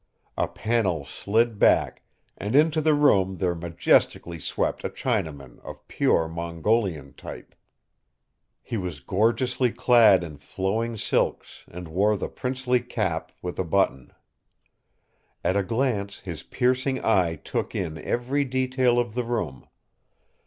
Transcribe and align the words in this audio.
A 0.35 0.47
panel 0.47 1.05
slid 1.05 1.59
back, 1.59 2.01
and 2.35 2.55
into 2.55 2.81
the 2.81 2.95
room 2.95 3.37
there 3.37 3.53
majestically 3.53 4.39
swept 4.39 4.83
a 4.83 4.89
Chinaman 4.89 5.59
of 5.59 5.87
pure 5.87 6.27
Mongolian 6.27 7.13
type. 7.13 7.53
He 8.63 8.77
was 8.77 8.99
gorgeously 9.01 9.69
clad 9.71 10.23
in 10.23 10.37
flowing 10.39 10.97
silks 10.97 11.65
and 11.69 11.87
wore 11.87 12.17
the 12.17 12.29
princely 12.29 12.79
cap 12.79 13.31
with 13.43 13.59
a 13.59 13.63
button. 13.63 14.11
At 15.43 15.55
a 15.55 15.61
glance 15.61 16.17
his 16.21 16.41
piercing 16.41 17.05
eye 17.05 17.35
took 17.35 17.75
in 17.75 17.99
every 17.99 18.43
detail 18.43 18.97
of 18.97 19.13
the 19.13 19.23
room. 19.23 19.67